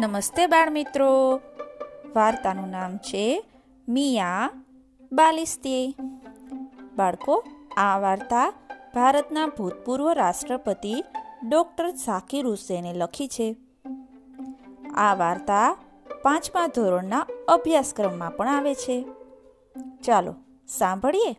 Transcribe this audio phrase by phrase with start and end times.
[0.00, 1.40] નમસ્તે બાળમિત્રો
[2.16, 3.44] વાર્તાનું નામ છે
[3.88, 4.50] મિયા
[5.12, 5.94] બાલિસ્તે.
[6.96, 7.44] બાળકો,
[7.76, 8.52] આ વાર્તા
[8.94, 11.04] ભારતના ભૂતપૂર્વ રાષ્ટ્રપતિ
[11.48, 13.56] ડોક્ટર ઝાકિર હુસેને લખી છે.
[14.94, 15.76] આ વાર્તા
[16.22, 19.04] પાંચમા ધોરણના અભ્યાસક્રમમાં પણ આવે છે.
[20.04, 20.34] ચાલો,
[20.68, 21.36] સાંભળીએ.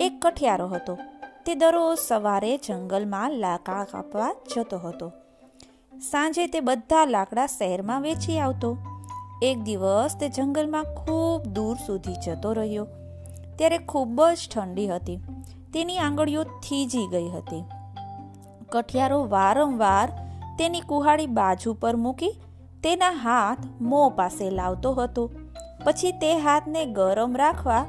[0.00, 0.98] એક કઠિયારો હતો.
[1.46, 5.12] તે દરરોજ સવારે જંગલમાં લાકડા કાપવા જતો હતો.
[6.00, 8.76] સાંજે તે બધા લાકડા શહેરમાં વેચી આવતો.
[9.42, 12.86] એક દિવસ તે જંગલમાં ખૂબ દૂર સુધી જતો રહ્યો.
[13.56, 15.16] ત્યારે ખૂબ જ ઠંડી હતી.
[15.74, 17.64] તેની આંગળીઓ થીજી ગઈ હતી.
[18.68, 20.08] કઠિયારો વારંવાર
[20.58, 22.40] તેની કુહાડી બાજુ પર મૂકી
[22.82, 25.30] તેના હાથ મોં પાસે લાવતો હતો.
[25.84, 27.84] પછી તે હાથને ગરમ રાખવા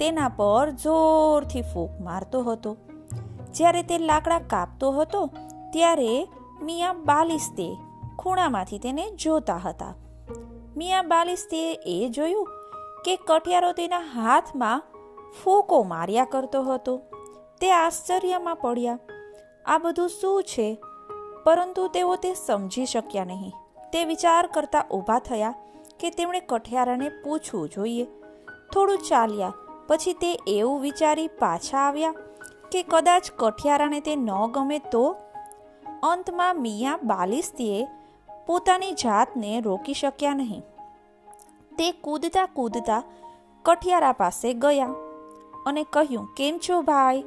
[0.00, 2.76] તેના પર જોરથી ફૂંક મારતો હતો.
[3.54, 5.26] જ્યારે તે લાકડા કાપતો હતો,
[5.72, 6.28] ત્યારે
[6.62, 7.76] મિયા બાલિસ્તે
[8.18, 9.94] ખૂણામાંથી તેને જોતા હતા.
[10.76, 12.48] મિયા બાલિસ્તે એ જોયું
[13.04, 14.82] કે કઠિયારો તેના હાથમાં
[15.44, 17.02] ફૂકો માર્યા કરતો હતો.
[17.60, 18.98] તે આશ્ચર્યમાં પડ્યા.
[19.66, 20.78] આ બધું શું છે?
[21.44, 23.52] પરંતુ તેઓ તે સમજી શક્યા નહીં.
[23.92, 25.54] તે વિચાર કરતા ઊભા થયા
[26.00, 28.04] કે તેમણે કઠિયારાને પૂછવું જોઈએ.
[28.72, 29.52] થોડું ચાલ્યા,
[29.86, 32.14] પછી તે એવું વિચારી પાછા આવ્યા
[32.72, 35.16] કે કદાચ કઠિયારાને તે ન ગમે તો
[36.04, 37.86] અંતમાં મિયા બાલિસ્તીએ
[38.46, 40.62] પોતાની જાતને રોકી શક્યા નહીં.
[41.78, 43.02] તે કૂદતા કૂદતા
[43.64, 44.86] કઠિયારા પાસે ગયા
[45.66, 47.24] અને કહ્યું, કેમ છો ભાઈ?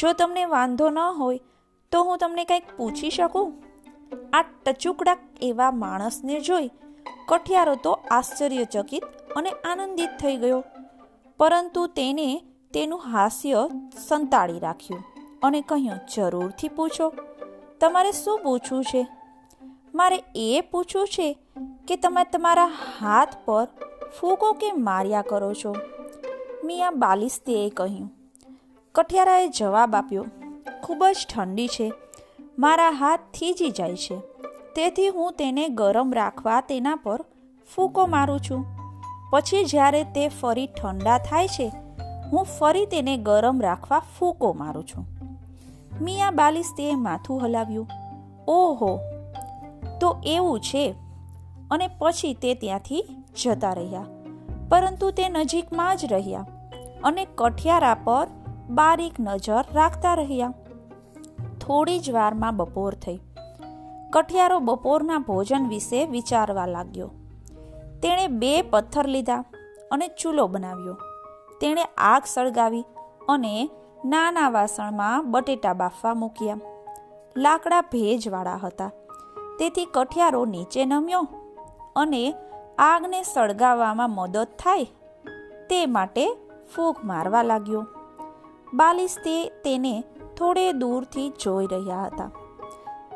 [0.00, 1.40] જો તમને વાંધો ન હોય
[1.92, 3.52] તો હું તમને કંઈક પૂછી શકું?
[4.32, 6.70] આ ટચુકડા એવા માણસને જોઈ
[7.28, 9.04] કઠિયારો તો આશ્ચર્યચકિત
[9.36, 10.64] અને આનંદિત થઈ ગયો.
[11.36, 12.28] પરંતુ તેને
[12.74, 13.68] તેનું હાસ્ય
[14.08, 15.04] સંતાડી રાખ્યું
[15.42, 17.12] અને કહ્યું, જરૂરથી પૂછો.
[17.80, 19.08] તમારે શું પૂછવું છે?
[19.94, 21.38] મારે એ પૂછવું છે
[21.88, 22.66] કે તમે તમારા
[23.00, 23.68] હાથ પર
[24.20, 25.76] ફૂકો કે માર્યા કરો છો?
[26.64, 28.12] મિયા બાલિસ્તીએ કહ્યું.
[28.94, 30.24] કઠિયારાએ જવાબ આપ્યો,
[30.82, 31.92] ખૂબ જ ઠંડી છે.
[32.58, 34.18] મારા હાથ થીજી જાય છે.
[34.76, 37.24] તેથી હું તેને ગરમ રાખવા તેના પર
[37.74, 38.64] ફૂકો મારું છું.
[39.30, 41.72] પછી જ્યારે તે ફરી ઠંડા થાય છે,
[42.32, 45.17] હું ફરી તેને ગરમ રાખવા ફૂકો મારું છું.
[46.00, 47.88] મિયા બાલિસ તે માથું હલાવ્યું.
[48.48, 49.00] ઓહો,
[50.00, 50.94] તો એવું છે.
[51.70, 54.04] અને પછી તે ત્યાંથી જતા રહ્યા.
[54.68, 56.46] પરંતુ તે નજીકમાં જ રહ્યા
[57.04, 58.26] અને કઠિયારા પર
[58.70, 60.54] બારીક નજર રાખતા રહ્યા.
[61.60, 63.20] થોડી જ વારમાં બપોર થઈ.
[64.10, 67.10] કઠિયારો બપોરના ભોજન વિશે વિચારવા લાગ્યો.
[68.02, 69.44] તેણે બે પથ્થર લીધા
[69.90, 70.94] અને ચૂલો બનાવ્યો.
[71.60, 72.84] તેણે આગ સળગાવી
[73.28, 73.70] અને
[74.04, 76.58] નાના વાસણમાં બટેટા બાફવા મૂક્યા.
[77.36, 78.90] લાકડા ભેજવાળા હતા.
[79.58, 81.28] તેથી કઠિયારો નીચે નમ્યો
[81.96, 82.34] અને
[82.78, 84.84] આગને સળગાવવામાં મદદ થાય
[85.70, 86.34] તે માટે
[86.76, 87.86] ફૂગ મારવા લાગ્યો.
[88.74, 90.04] બાલિસ તે તેને
[90.38, 92.30] થોડે દૂરથી જોઈ રહ્યા હતા.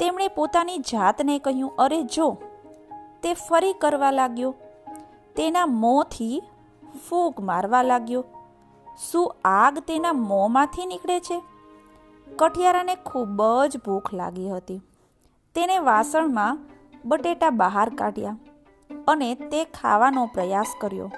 [0.00, 2.36] તેમણે પોતાની જાતને કહ્યું, અરે, જો.
[3.22, 4.54] તે ફરી કરવા લાગ્યો.
[5.36, 6.42] તેના મોંથી
[7.08, 8.24] ફૂંક મારવા લાગ્યો.
[8.98, 11.42] શું આગ તેના મોંમાંથી નીકળે છે?
[12.36, 14.80] કઠિયારાને ખૂબ જ ભૂખ લાગી હતી.
[15.54, 16.58] તેને વાસણમાં
[17.04, 18.38] બટેટા બહાર કાઢ્યા
[19.08, 21.12] અને તે ખાવાનો પ્રયાસ કર્યો.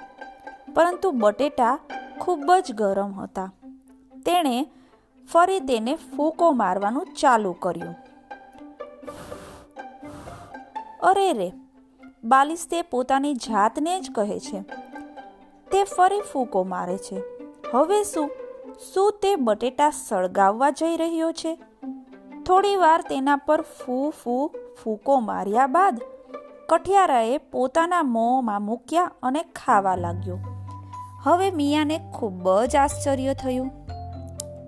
[0.73, 1.79] પરંતુ બટેટા
[2.19, 3.53] ખૂબ જ ગરમ હતા.
[4.25, 4.67] તેણે
[5.31, 7.95] ફરી તેને ફૂકો મારવાનું ચાલુ કર્યું.
[11.03, 11.53] અરે રે
[12.23, 14.61] બાલિસ તે પોતાની જાતને જ કહે છે.
[15.71, 17.34] તે ફરી ફૂકો મારે છે.
[17.73, 18.31] હવે શું?
[18.93, 21.55] શું તે બટેટા સળગાવવા જઈ રહ્યો છે?
[22.45, 24.47] થોડી વાર તેના પર ફૂ ફૂ
[24.83, 26.01] ફૂકો માર્યા બાદ
[26.69, 30.37] કઠિયારાએ પોતાના મોંમાં મૂક્યા અને ખાવા લાગ્યો.
[31.23, 33.71] હવે મિયાને ખૂબ જ આશ્ચર્ય થયું.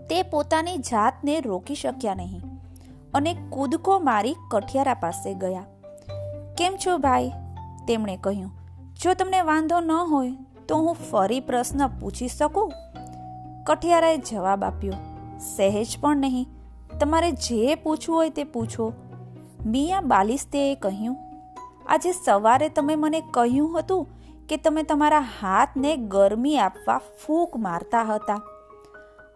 [0.09, 2.41] તે પોતાની જાતને રોકી શક્યા નહીં
[3.13, 5.65] અને કૂદકો મારી કઠિયારા પાસે ગયા.
[6.57, 7.31] કેમ છો ભાઈ?
[7.87, 8.51] તેમણે કહ્યું.
[9.03, 10.31] જો તમને વાંધો ન હોય
[10.67, 12.71] તો હું ફરી પ્રશ્ન પૂછી શકું?
[13.67, 14.93] કઠિયારાએ જવાબ આપ્યો,
[15.55, 16.47] સહેજ પણ નહીં.
[16.99, 18.93] તમારે જે પૂછવું હોય તે પૂછો.
[19.65, 21.17] મિયા બાલિસ્તેએ કહ્યું,
[21.87, 24.07] આજે સવારે તમે મને કહ્યું હતું
[24.49, 28.39] કે તમે તમારા હાથને ગરમી આપવા ફૂંક મારતા હતા.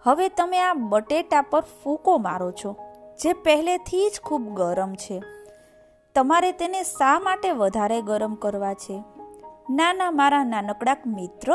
[0.04, 2.76] હવે તમે આ બટેટા પર ફૂંકો મારો છો,
[3.24, 5.22] જે પહેલેથી જ ખૂબ ગરમ છે.
[6.16, 9.04] તમારે તેને શા માટે વધારે ગરમ કરવા છે?
[9.70, 11.54] ના ના મારા નાનકડા મિત્ર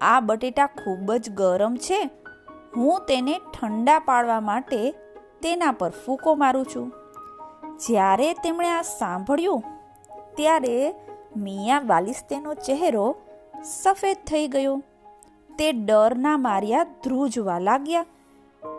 [0.00, 2.10] આ બટેટા ખૂબ જ ગરમ છે.
[2.76, 4.90] હું તેને ઠંડા પાડવા માટે
[5.42, 6.92] તેના પર ફૂકો મારું છું.
[7.86, 9.62] જ્યારે તેમણે આ સાંભળ્યું,
[10.36, 10.94] ત્યારે
[11.36, 13.16] મિયા બાલિસ્તેનો ચહેરો
[13.64, 14.82] સફેદ થઈ ગયો.
[15.58, 18.04] તે ડરના માર્યા ધ્રુજવા લાગ્યા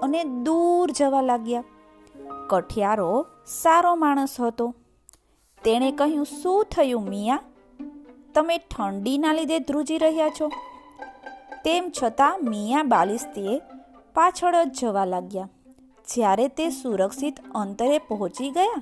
[0.01, 1.63] અને દૂર જવા લાગ્યા.
[2.49, 4.75] કઠિયારો સારો માણસ હતો.
[5.63, 7.39] તેણે કહ્યું, શું થયું મિયા?
[8.33, 10.51] તમે ઠંડીના લીધે ધ્રુજી રહ્યા છો.
[11.67, 13.61] તેમ છતાં મિયા બાલિસ્તીએ
[14.13, 15.49] પાછળ જ જવા લાગ્યા.
[16.07, 18.81] જ્યારે તે સુરક્ષિત અંતરે પહોંચી ગયા,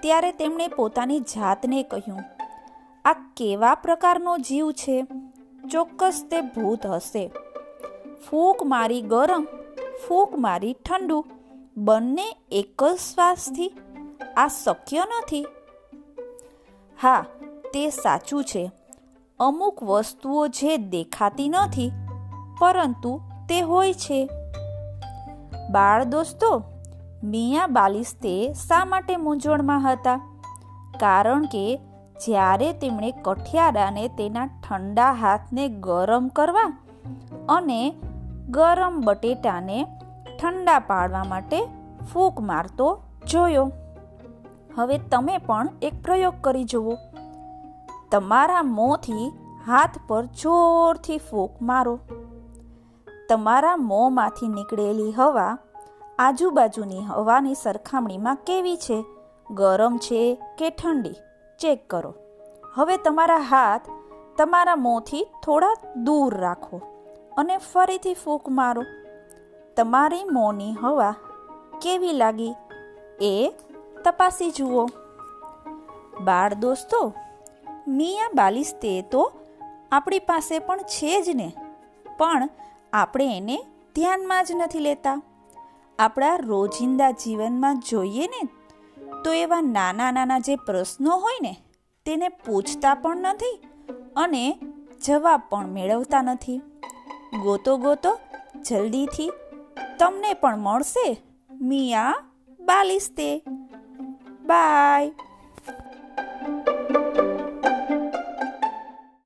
[0.00, 2.20] ત્યારે તેમણે પોતાની જાતને કહ્યું,
[3.04, 5.06] આ કેવા પ્રકારનો જીવ છે?
[5.70, 7.30] ચોક્કસ તે ભૂત હશે.
[8.30, 9.46] ફૂંક મારી ગરમ,
[10.08, 11.24] ફૂંક મારી ઠંડુ,
[11.76, 13.72] બંને એક જ શ્વાસથી.
[14.36, 15.46] આ શક્ય નથી.
[17.02, 17.24] હા,
[17.74, 18.70] તે સાચું છે.
[19.40, 21.90] અમુક વસ્તુઓ જે દેખાતી નથી
[22.58, 24.28] પરંતુ તે હોય છે.
[25.70, 26.62] બાળ દોસ્તો,
[27.24, 30.16] મિયા બાલિસ્તે શા માટે મૂંઝવણમાં હતા?
[31.00, 31.80] કારણ કે
[32.26, 36.78] જ્યારે તેમણે કઠિયારાને તેના ઠંડા હાથને ગરમ કરવા
[37.48, 37.94] અને
[38.48, 39.86] ગરમ બટેટાને
[40.42, 41.66] ઠંડા પાડવા માટે
[42.12, 43.72] ફૂંક મારતો જોયો.
[44.76, 46.94] હવે તમે પણ એક પ્રયોગ કરી જુઓ.
[48.10, 49.32] તમારા મોંથી
[49.66, 51.98] હાથ પર જોરથી ફૂંક મારો.
[53.28, 55.58] તમારા મોંમાંથી નીકળેલી હવા
[56.18, 59.04] આજુબાજુની હવાની સરખામણીમાં કેવી છે?
[59.50, 61.14] ગરમ છે કે ઠંડી?
[61.58, 62.14] ચેક કરો.
[62.74, 63.80] હવે તમારા હાથ
[64.38, 66.80] તમારા મોંથી થોડા દૂર રાખો
[67.38, 68.82] અને ફરીથી ફૂંક મારો.
[69.76, 71.14] તમારી મોંની હવા
[71.82, 72.54] કેવી લાગી?
[73.20, 73.52] એ
[74.04, 74.86] તપાસી જુઓ.
[76.20, 77.12] બાળ દોસ્તો,
[77.88, 79.32] મિયા બાલિસ્તે તો
[79.92, 81.52] આપણી પાસે પણ છે જ ને.
[82.18, 82.48] પણ
[82.96, 83.56] આપણે એને
[83.94, 85.22] ધ્યાનમાં જ નથી લેતા.
[85.98, 88.48] આપણા રોજિંદા જીવનમાં જોઈએ ને,
[89.24, 91.56] તો એવા નાના નાના જે પ્રશ્નો હોય ને,
[92.06, 93.60] તેને પૂછતા પણ નથી
[94.16, 94.58] અને
[95.06, 96.58] જવાબ પણ મેળવતા નથી.
[97.42, 98.18] ગોતો ગોતો
[98.70, 99.32] જલ્દીથી
[99.98, 101.22] તમને પણ મળશે
[101.60, 102.14] મિયા
[102.60, 103.42] બાલિસ્તે
[104.46, 105.12] બાય.